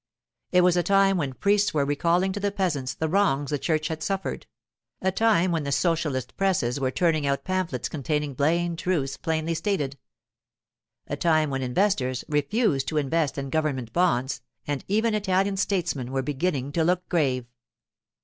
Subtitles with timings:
[0.51, 3.87] It was a time when priests were recalling to the peasants the wrongs the church
[3.87, 4.47] had suffered;
[4.99, 9.99] a time when the socialist presses were turning out pamphlets containing plain truths plainly stated;
[11.05, 16.23] a time when investors refused to invest in government bonds, and even Italian statesmen were
[16.23, 17.45] beginning to look grave.